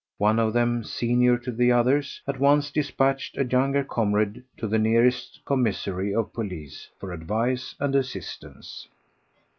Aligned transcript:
One 0.17 0.39
of 0.39 0.53
them—senior 0.53 1.37
to 1.37 1.51
the 1.51 1.71
others—at 1.71 2.39
once 2.39 2.71
dispatched 2.71 3.37
a 3.37 3.45
younger 3.45 3.83
comrade 3.83 4.41
to 4.57 4.67
the 4.67 4.79
nearest 4.79 5.39
commissary 5.45 6.11
of 6.11 6.33
police 6.33 6.89
for 6.99 7.11
advice 7.11 7.75
and 7.79 7.95
assistance. 7.95 8.87